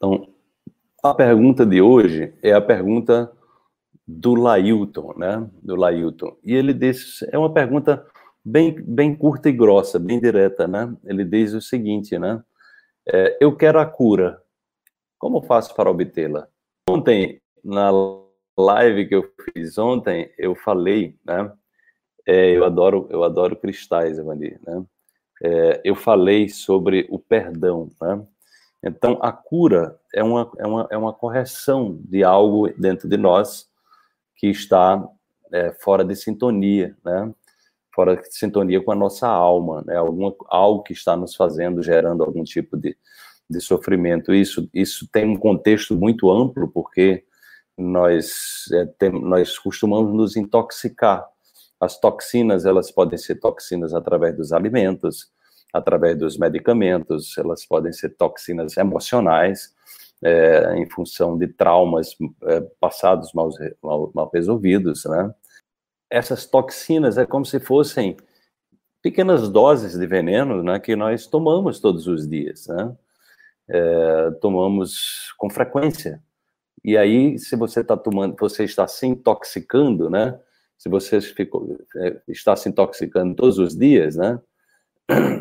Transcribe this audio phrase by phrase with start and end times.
[0.00, 0.26] Então,
[1.02, 3.30] a pergunta de hoje é a pergunta
[4.08, 5.46] do Lailton, né?
[5.62, 6.38] Do Lailton.
[6.42, 8.06] E ele diz, é uma pergunta
[8.42, 10.90] bem, bem curta e grossa, bem direta, né?
[11.04, 12.42] Ele diz o seguinte, né?
[13.06, 14.42] É, eu quero a cura.
[15.18, 16.48] Como faço para obtê-la?
[16.88, 17.90] Ontem, na
[18.58, 21.52] live que eu fiz ontem, eu falei, né?
[22.26, 24.82] É, eu adoro, eu adoro cristais, Evandir, né?
[25.42, 28.26] É, eu falei sobre o perdão, né?
[28.82, 33.68] Então, a cura é uma, é uma, é uma correção de algo dentro de nós
[34.36, 35.06] que está
[35.52, 37.32] é, fora de sintonia, né?
[37.94, 39.96] Fora de sintonia com a nossa alma, né?
[39.96, 42.96] Alguma, algo que está nos fazendo, gerando algum tipo de,
[43.48, 44.32] de sofrimento.
[44.32, 47.24] Isso, isso tem um contexto muito amplo, porque
[47.76, 51.26] nós, é, tem, nós costumamos nos intoxicar.
[51.78, 55.30] As toxinas, elas podem ser toxinas através dos alimentos,
[55.72, 59.74] através dos medicamentos, elas podem ser toxinas emocionais,
[60.22, 63.50] é, em função de traumas é, passados mal,
[63.82, 65.34] mal, mal, resolvidos, né?
[66.10, 68.16] Essas toxinas é como se fossem
[69.02, 72.96] pequenas doses de veneno, né, que nós tomamos todos os dias, né?
[73.68, 76.22] É, tomamos com frequência.
[76.84, 80.38] E aí, se você está tomando, você está se intoxicando, né?
[80.78, 81.78] Se você ficou,
[82.26, 84.40] está se intoxicando todos os dias, né?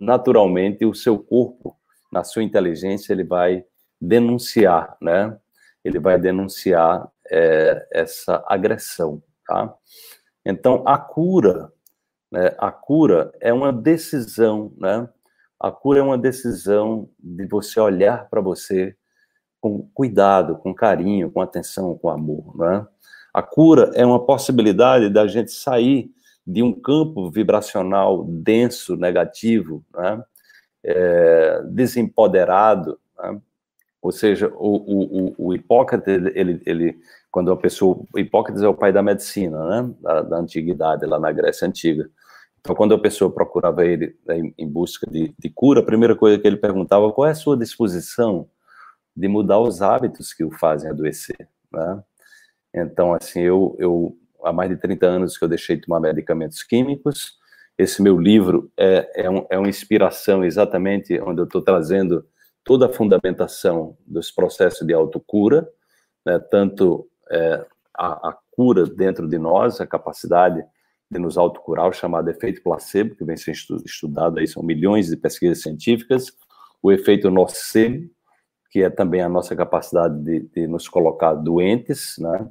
[0.00, 1.76] Naturalmente o seu corpo,
[2.12, 3.64] na sua inteligência, ele vai
[4.00, 5.36] denunciar, né?
[5.84, 9.74] Ele vai denunciar é, essa agressão, tá?
[10.44, 11.72] Então, a cura,
[12.30, 12.54] né?
[12.58, 15.08] A cura é uma decisão, né?
[15.58, 18.96] A cura é uma decisão de você olhar para você
[19.60, 22.86] com cuidado, com carinho, com atenção, com amor, né?
[23.32, 26.10] A cura é uma possibilidade da gente sair
[26.46, 30.22] de um campo vibracional denso, negativo, né?
[30.84, 33.40] é, desempoderado, né?
[34.02, 36.98] ou seja, o, o, o, Hipócrates, ele, ele,
[37.30, 41.30] quando a pessoa, Hipócrates é o pai da medicina, né, da, da antiguidade, lá na
[41.30, 42.08] Grécia Antiga,
[42.60, 46.14] então, quando a pessoa procurava ele né, em, em busca de, de, cura, a primeira
[46.14, 48.48] coisa que ele perguntava qual é a sua disposição
[49.16, 52.02] de mudar os hábitos que o fazem adoecer, né?
[52.72, 56.62] Então, assim, eu, eu há mais de 30 anos que eu deixei de tomar medicamentos
[56.62, 57.38] químicos.
[57.76, 62.24] Esse meu livro é, é, um, é uma inspiração exatamente onde eu estou trazendo
[62.64, 65.68] toda a fundamentação dos processos de autocura,
[66.24, 70.62] né, tanto é, a, a, cura dentro de nós, a capacidade
[71.10, 75.16] de nos autocurar, o chamado efeito placebo, que vem sendo estudado aí, são milhões de
[75.16, 76.26] pesquisas científicas,
[76.82, 78.08] o efeito nocebo,
[78.70, 82.48] que é também a nossa capacidade de, de nos colocar doentes, né,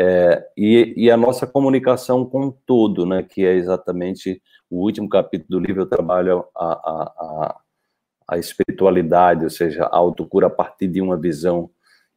[0.00, 5.58] é, e, e, a nossa comunicação com todo, né, que é exatamente o último capítulo
[5.58, 7.60] do livro, eu trabalho a, a, a,
[8.28, 11.68] a espiritualidade, ou seja, a autocura a partir de uma visão,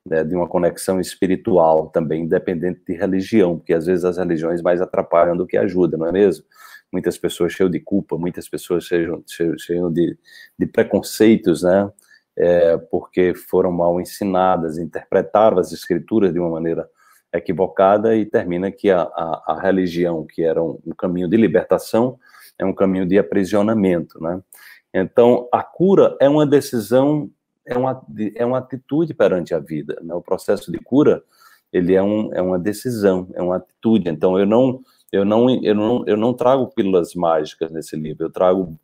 [0.06, 4.80] né, de uma conexão espiritual também, independente de religião, porque às vezes as religiões mais
[4.80, 6.46] atrapalham do que ajudam, não é mesmo?
[6.94, 9.24] Muitas pessoas cheias de culpa, muitas pessoas cheias
[9.92, 10.18] de,
[10.60, 11.92] de preconceitos, né,
[12.38, 16.88] é, porque foram mal ensinadas, interpretaram as escrituras de uma maneira
[17.34, 22.20] equivocada e termina que a, a, a religião, que era um, um, caminho de libertação,
[22.58, 24.42] é um caminho de aprisionamento, né?
[24.94, 27.30] Então, a cura é uma decisão,
[27.66, 28.06] é uma,
[28.36, 30.14] é uma atitude perante a vida, né?
[30.14, 31.24] O processo de cura,
[31.72, 34.10] ele é, um, é uma decisão, é uma atitude.
[34.10, 34.82] Então, eu não,
[35.12, 38.78] eu não, eu não, eu não trago pílulas mágicas nesse livro, eu trago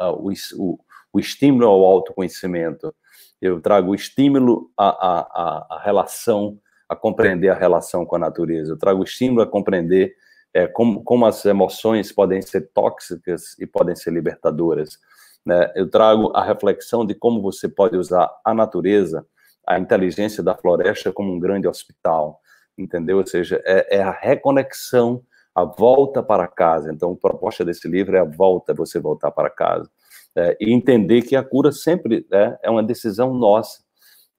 [0.00, 0.78] uh, o, o,
[1.12, 2.94] o estímulo ao autoconhecimento,
[3.40, 6.58] eu trago o estímulo à, à, à relação
[6.90, 10.12] a compreender a relação com a natureza, eu trago estímulo a compreender
[10.52, 14.98] é, como, como as emoções podem ser tóxicas e podem ser libertadoras.
[15.46, 15.70] Né?
[15.76, 19.24] Eu trago a reflexão de como você pode usar a natureza,
[19.64, 22.40] a inteligência da floresta como um grande hospital,
[22.76, 23.18] entendeu?
[23.18, 25.22] Ou seja, é, é a reconexão,
[25.54, 26.92] a volta para casa.
[26.92, 29.88] Então, a proposta desse livro é a volta, você voltar para casa.
[30.36, 33.80] É, e entender que a cura sempre é, é uma decisão nossa,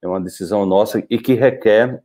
[0.02, 2.02] é uma decisão nossa e que requer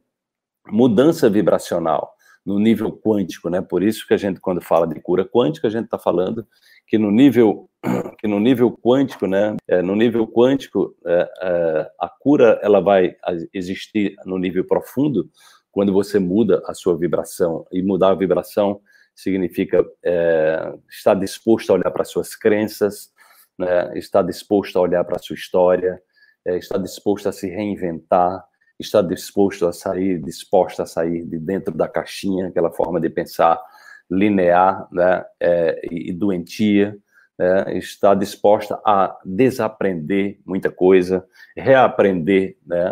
[0.72, 2.14] mudança vibracional
[2.48, 3.62] no nível quântico, né?
[3.62, 6.48] Por isso que a gente, quando fala de cura quântica, a gente está falando
[6.88, 7.70] que no nível
[8.20, 9.58] que no nível quântico, né?
[9.68, 13.18] É, no nível quântico, é, é, a cura ela vai
[13.54, 15.30] existir no nível profundo
[15.72, 18.80] quando você muda a sua vibração e mudar a vibração
[19.14, 23.12] significa é, estar disposto a olhar para suas crenças,
[23.60, 23.98] né?
[23.98, 26.02] Estar disposto a olhar para sua história,
[26.46, 28.42] é, estar disposto a se reinventar
[28.80, 33.60] está disposto a sair, disposta a sair de dentro da caixinha, aquela forma de pensar
[34.10, 36.98] linear né, é, e doentia,
[37.38, 41.26] né, está disposta a desaprender muita coisa,
[41.56, 42.92] reaprender né,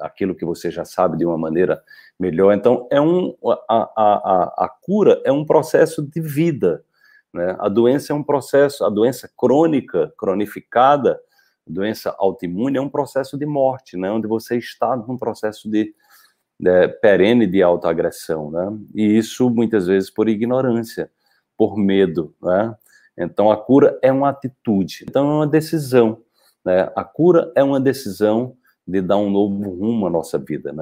[0.00, 1.82] aquilo que você já sabe de uma maneira
[2.18, 2.52] melhor.
[2.52, 3.34] Então, é um,
[3.68, 6.84] a, a, a cura é um processo de vida.
[7.32, 7.56] Né?
[7.58, 11.20] A doença é um processo, a doença crônica, cronificada,
[11.70, 14.10] doença autoimune é um processo de morte, né?
[14.10, 15.94] onde você está num processo de,
[16.58, 18.50] de perene de autoagressão.
[18.50, 18.78] Né?
[18.94, 21.10] E isso, muitas vezes, por ignorância,
[21.56, 22.34] por medo.
[22.42, 22.74] Né?
[23.18, 26.22] Então, a cura é uma atitude, então é uma decisão.
[26.64, 26.90] Né?
[26.94, 28.56] A cura é uma decisão
[28.86, 30.72] de dar um novo rumo à nossa vida.
[30.72, 30.78] Né?